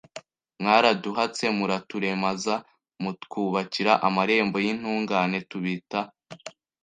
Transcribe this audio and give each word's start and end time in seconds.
Mwaraduhatse 0.61 1.45
muraturemaza 1.57 2.55
Mutwubakira 3.03 3.93
amarembo 4.07 4.57
y’intungane 4.65 5.39
Tubita 5.49 6.01